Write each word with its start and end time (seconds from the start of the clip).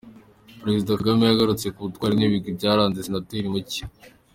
Perezida 0.59 0.97
Kagame 0.99 1.23
yagarutse 1.25 1.67
ku 1.73 1.79
butwari 1.87 2.13
n’ibigwi 2.15 2.57
byaranze 2.57 3.05
Senateri 3.05 3.47
Mucyo. 3.53 3.83